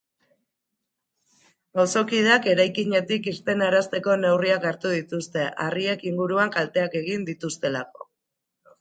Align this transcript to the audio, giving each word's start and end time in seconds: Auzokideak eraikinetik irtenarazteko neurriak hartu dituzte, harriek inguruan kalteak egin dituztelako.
Auzokideak 1.83 2.47
eraikinetik 2.55 3.29
irtenarazteko 3.33 4.17
neurriak 4.25 4.67
hartu 4.73 4.97
dituzte, 4.97 5.47
harriek 5.69 6.11
inguruan 6.15 6.59
kalteak 6.61 7.01
egin 7.05 7.33
dituztelako. 7.33 8.15